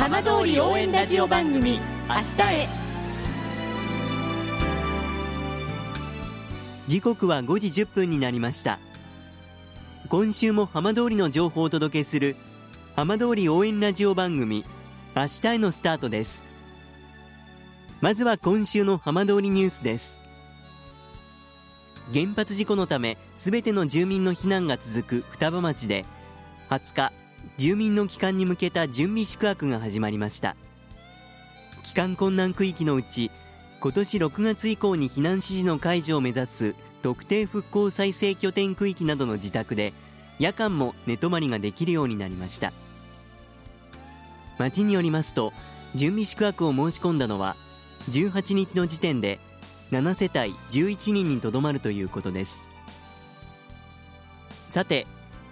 [0.00, 2.68] 浜通り応援ラジオ番組明日へ。
[6.88, 8.78] 時刻は5時1分になりました。
[10.08, 12.36] 今週も浜通りの情報をお届けする
[12.96, 14.64] 浜通り応援ラジオ番組
[15.14, 16.46] 明日へのスタートです。
[18.00, 20.18] まずは今週の浜通りニュースです。
[22.14, 26.06] 原発事故のためすべての住民の避難が続く双葉町で
[26.70, 27.19] 20日
[27.60, 30.56] 住民の帰還に向けた準備宿泊が始まりました。
[31.82, 33.30] 帰還困難区域のうち
[33.80, 39.92] 今年6月以降に避難指示の解除を目指す特定復興再生拠点区域などの自宅で
[40.38, 42.72] 夜間も寝泊まりができるようになりました。
[44.56, 45.52] 町によりますと
[45.94, 47.56] 準備宿泊を申し込んだのは
[48.08, 49.38] 18日の時点で
[49.90, 52.70] 7世帯11人にとどまるということです。
[54.66, 55.06] さて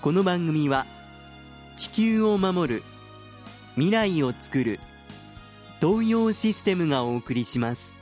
[0.00, 0.86] この番組は
[1.76, 2.82] 地球を守る
[3.74, 4.78] 未来をつくる
[5.80, 7.98] 東洋システムがお送りします。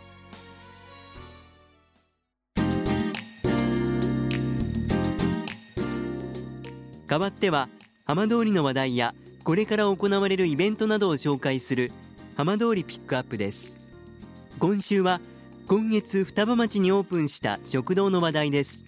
[7.06, 7.70] 代わっては
[8.04, 11.92] 浜通りの話題やこれから行われるイベントなどを紹介する
[12.36, 13.74] 浜通りピックアップです。
[14.58, 15.22] 今週は
[15.66, 18.84] 今月双葉町にオープンした食堂の話題です。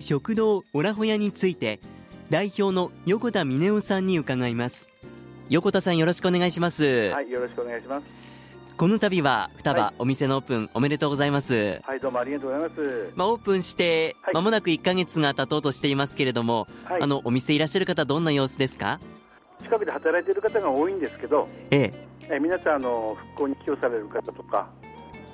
[0.00, 1.78] 食堂オラホヤについて
[2.30, 4.88] 代表の横田峰夫さんに伺います。
[5.48, 7.10] 横田さんよろしくお願いします。
[7.10, 8.06] はいよろしくお願いします。
[8.76, 9.94] この度は双葉、はい。
[9.98, 11.80] お店のオープンおめでとうございます。
[11.84, 13.12] はいどうもありがとうございます。
[13.16, 14.34] まあ、オープンしてはい。
[14.34, 17.02] 間もなく1ヶ月が経とうとしていますけれども、はい。
[17.02, 19.00] あのお店いらっしゃる方どんな様子ですか？
[19.62, 21.92] 近くで働いている方が多いんですけどえ
[22.30, 22.34] え。
[22.36, 24.68] え皆さんあの復興に寄与される方とか、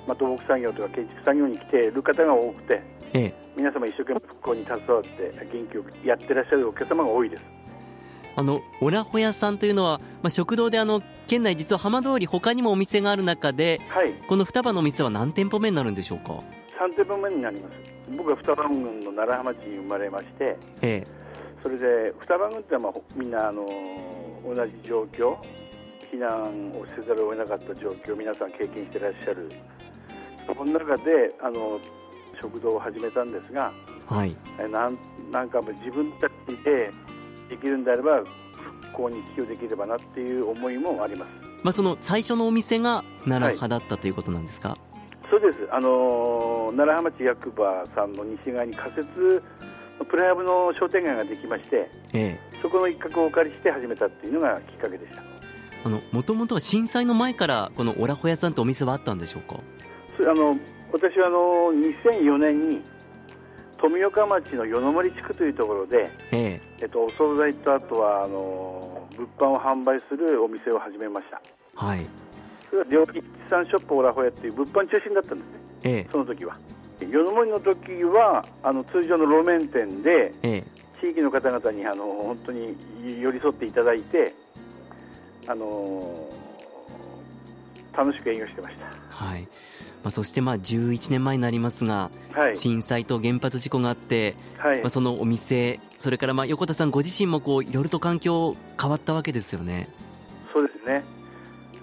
[0.07, 2.81] まあ、土木作業とか建築作業に来ている方が多くて
[3.13, 3.33] ええ。
[3.55, 7.43] 皆様一生懸命復興に携わって元気よくやってらっしゃるお客様が多いです。
[8.37, 14.13] あのオラホヤさんというのは、まあ、食堂であの県内実は浜通り他にもお店がある中ではい。
[14.27, 16.33] この双葉のお店は何店舗目になるんでしょうか
[16.77, 17.95] ？3店舗目になります。
[18.17, 21.03] 僕は双葉郡の楢葉町に生まれましてえ
[21.63, 23.65] それで双葉郡ってまあほみんなあの
[24.43, 25.35] 同じ状況
[26.11, 29.49] 避難をせざるを得なかった状況を皆さん経験してらっしゃる
[30.47, 31.79] その中であの
[32.41, 33.71] 食堂を始めたんですが
[34.11, 34.35] えはい。
[34.59, 34.97] えなん
[35.31, 36.31] なんかもう自分たち
[36.63, 36.91] で
[37.49, 38.23] できるんであれば
[38.81, 41.35] 復興に寄与できればなっていう思いもあります。
[41.63, 44.77] まあ、その最初のお店が奈良派だったということなんですか、
[45.31, 45.67] そうです。
[45.71, 49.43] あの楢葉町役場さんの西側に仮設
[50.07, 52.39] プレハブの商店街ができましてええ。
[52.61, 55.23] そこの一角をお借りして始めたっていうのがきっかけでした。
[55.85, 59.59] あのもともとは震災の前からこのオラホヤさんってお店はあったんでしょうか？
[60.19, 60.57] あの
[60.91, 61.39] 私はあの
[61.73, 62.81] 2004年に
[63.77, 66.85] 富岡町の与野森地区というところで、ええ。
[66.85, 71.41] っと、お惣菜とあとはあの物販を販売するお店を始めました。
[71.43, 72.05] えはい。
[72.69, 75.53] それは料理地産ショップオラホヤっていう物販中心だったんですね。
[75.83, 76.07] ええ。
[76.11, 76.55] その時は。
[77.01, 80.63] 与野森の時はあの通常の路面店でええ。
[81.01, 82.75] 地域の方々にあの本当に
[83.21, 84.33] 寄り添っていただいて
[85.47, 86.27] あの
[87.95, 88.75] 楽しく営業してまし
[89.09, 89.47] はい
[90.05, 92.55] まあ、そしてまあ11年前になりますが、たはい。
[92.55, 94.81] 震災と原発事故があって、はい。
[94.81, 99.89] まあ、そのお店それからまあ横田さんご自身もこういろいろと環境変わったわけですよね。
[100.53, 101.03] そうですね、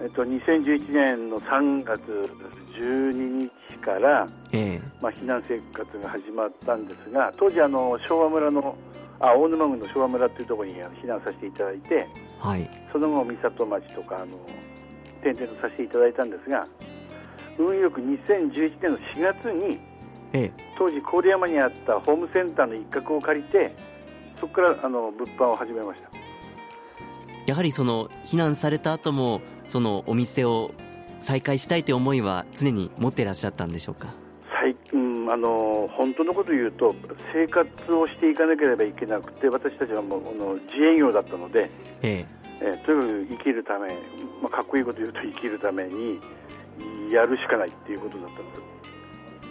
[0.01, 2.31] えっと、2011年の3月
[2.79, 4.81] 12日から、ええ。
[5.01, 8.77] まあ、避難生活が始まったんですが当時あの昭和村の
[9.19, 12.07] あ大沼郡の昭和村というところに避難させていただいて
[12.39, 12.71] はい。
[12.93, 14.39] その後三里町とかあの
[15.23, 16.65] 転々とさせていただいたんですが
[17.59, 19.81] 運よく2011年の4月に
[20.33, 20.53] ええ。
[20.79, 23.75] 当時郡山にあったホームセンターの一角を借りて
[24.41, 26.11] そこからあの物販を始めました。
[27.47, 30.73] やはりその避難された後もそのお店を
[31.21, 34.15] 再開したいという思いは常に持っていらっしゃったんでしょうか？
[34.55, 36.95] 最うん、あの本当のことを言うと
[37.33, 41.71] 生活をしていかなければいけなくて私たちはもうあの自営業だったので、
[42.03, 42.27] ええ。
[42.29, 42.43] ー
[42.85, 43.89] とにかく生きるため、
[44.41, 46.21] まあ、かっこいいこと言うと生きるために
[47.11, 48.63] やるしかないっていうことだったんです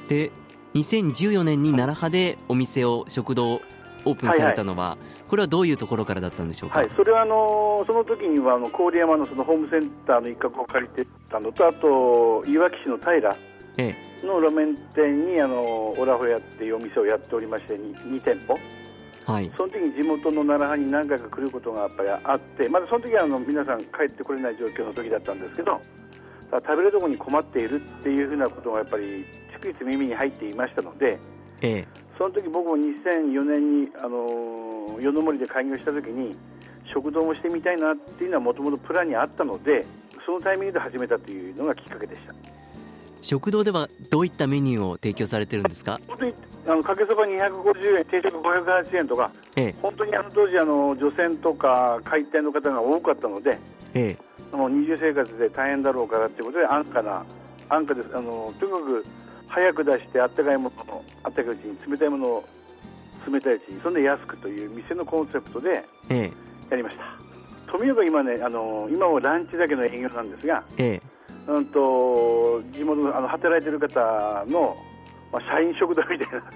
[0.09, 0.31] えで
[0.73, 3.61] 2014年に奈良派でお店を食堂を
[4.05, 13.19] オープンされたのは、はいはい、これはどういうところからだったんでしょうか、はい、それはあのその時にはあの郡山のそのホームセンターの一角を借りてたのとあといわき市の平
[14.23, 15.61] の路面店にあの
[15.97, 18.55] オラホヤっていうお店をやっておりまして 2, 2店舗。
[19.25, 25.79] はい、その時に地元の奈良藩に何回か来ることがやっぱりあってまだその時はあの皆さん帰ってこれない状況の時だったんですけど
[26.57, 29.25] 食べるところに困っているっていうふうなことがやっぱり
[29.61, 31.19] 逐一耳に入っていましたので、
[31.61, 31.87] ええ、
[32.17, 36.35] その時僕も2004年にあの夜の森で開業した時に
[36.91, 39.85] 食堂もしてみたいなっていうのはもともとプランにあったので
[40.25, 42.33] そのタイミングで始めたというのがきっかけでした。
[43.21, 45.99] 食堂ではどういったメニューを提供されてるんですか？
[46.07, 46.33] 本当に
[46.67, 53.59] あのかけそば250円定食580円とか、ええ、本当にあの当時あの女性とか開店の方が多かったので、
[53.93, 54.17] ええ、
[54.51, 57.25] もう二重生活で大変だろうからということで安価な
[57.69, 58.09] 安価です。
[58.15, 59.05] あのとにかく
[59.47, 62.45] 早く出してあったかいものあったかいうちに冷たいものを
[63.29, 65.85] 冷たいうちにそんで安くという店のコンセプトで
[66.69, 67.05] やりました、え
[67.67, 71.01] え、富岡今ねあの今はランチだけの営業なんですが、ええ、
[71.47, 74.75] うんと地元のあの働いてる方の、
[75.31, 76.43] まあ、社員食堂みたいな。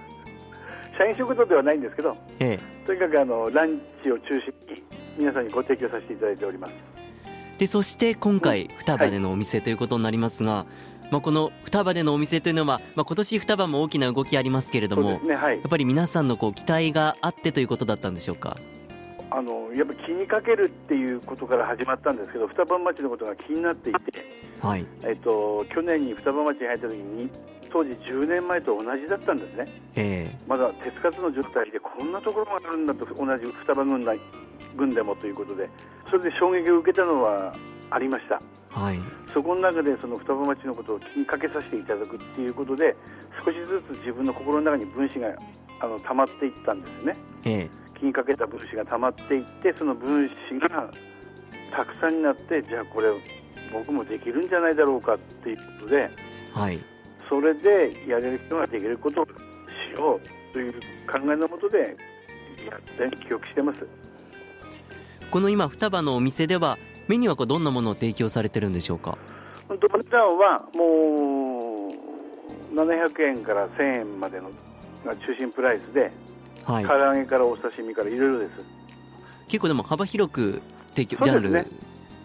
[0.98, 4.82] 社員食堂ではないんですけど、ええ、とにかくあのランチを中心に
[5.18, 6.95] 皆さんにご提供させていただいております
[7.60, 10.66] でそして今回双葉でのお店ということになりますが、はい
[11.12, 18.58] まあ、この双葉でのお店というのは、まあ、今年双葉も大きな動きありますけれども、ねはい、やっぱり皆さんのこう期待があってということだったんでしょうか？
[19.32, 24.00] あのやっぱ気にかけるっていうことから始まったんですけど双葉町のことが気になっていて、
[24.62, 24.86] はい。
[25.04, 27.30] えっと、去年に双葉町に入った時に
[27.70, 29.66] 当時10年前と同じだったんですね、
[29.96, 34.06] えー、まだ手つかずの状態でこんなところがあるんだと同じ双葉軍
[34.76, 35.70] 軍でもということで
[36.10, 37.54] それで衝撃を受けたのは
[37.90, 38.40] ありました、
[38.70, 39.00] はい、
[39.34, 42.96] そこの中でその双葉町のことを気にかけさせていただくっていうことで
[43.44, 45.36] 少しずつ自分の心の中に分子が
[45.82, 47.14] あの溜まっていったんですね、
[47.46, 47.70] ええ、
[48.00, 50.90] 気にかけた分子が溜まっていってその分子が
[51.72, 53.10] たくさんになってじゃあこれ
[53.74, 56.10] 僕もできるんじゃないだろうかっていうことで、
[56.54, 56.80] はい、
[57.28, 60.74] それでやれる人ができることをしようという
[61.12, 61.96] 考えのもとで
[62.66, 63.86] やって記憶してます
[65.32, 66.78] この今双葉のお店では
[67.08, 69.18] メニューはこうどんなものを提供されてるんでしょうか？
[69.70, 69.80] お値
[70.10, 74.50] 段はもう700円から1000円までの
[75.06, 76.12] が中心プライスで、
[76.64, 78.52] はい、唐揚げからお刺身からいろいろです。
[79.48, 80.62] 結構でも幅広く
[80.92, 81.68] 提供、ね、ジャンル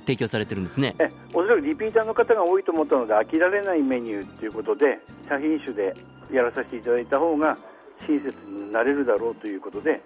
[0.01, 0.95] 提供されてるんですね。
[0.99, 4.99] えおそらくリピーターの方が多いと思ったので飽きられないメニューということで
[5.29, 5.95] 多品種で
[6.33, 7.59] やらさせていただいた方が
[8.07, 10.01] 親切になれるだろうということで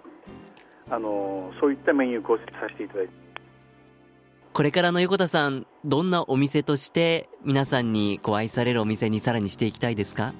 [0.89, 3.13] あのそういったメニュー構成させていただいて
[4.53, 10.33] これからの横田さん、どんなお店として皆さんにご愛されるお店にさらにしていきたいですか？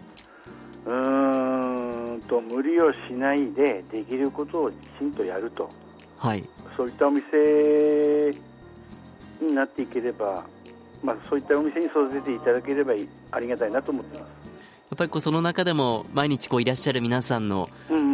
[0.85, 5.69] うーんと無理をしないでできることをきちんとやると、
[6.17, 6.45] はい、
[6.77, 7.25] そういったお店
[9.41, 10.45] になっていければ、
[11.03, 12.93] まあ、そういったお店に育てていただければ
[13.31, 14.29] ありがたいなと思ってます。
[14.29, 17.69] やっぱりこうその中でも毎日こういらっしゃる皆さんの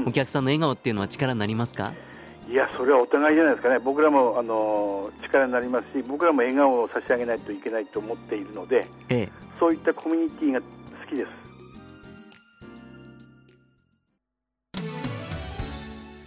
[0.07, 2.10] お客さんの笑顔っていうのは力になりますか、うん
[2.51, 10.65] いや、それはお互いじゃないですかね、僕らもあの力になりますし、僕らも笑顔を差し上げないといけないと思っているので、ええ、そういったコミュニティが好
[11.07, 11.29] きです。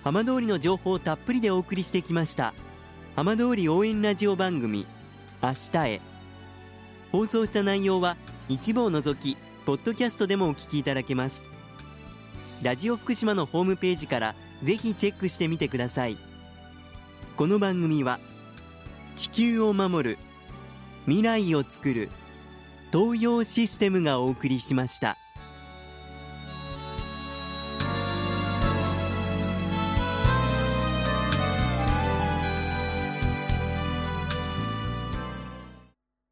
[0.02, 2.54] 浜通りの情報をたっぷりでお送りしてきました。
[3.16, 4.86] 浜通り応援ラジオ番組
[5.42, 6.00] 明日へ。
[7.12, 8.16] 放送した内容は
[8.48, 11.50] 一部を除きポッドキャストでもお聞きいただけます。
[12.62, 16.16] ラジオ福島のホームページからぜひチェックしてみてください
[17.36, 18.20] この番組は
[19.16, 20.18] 地球を守る
[21.06, 22.10] 未来をつくる
[22.92, 25.16] 東洋システムがお送りしました。